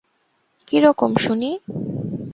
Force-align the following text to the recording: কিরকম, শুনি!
কিরকম, 0.67 1.11
শুনি! 1.17 1.51